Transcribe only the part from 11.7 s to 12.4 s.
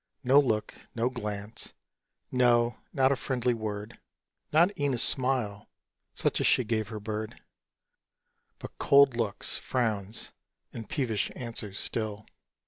still.